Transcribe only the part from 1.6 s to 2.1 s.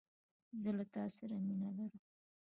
لرم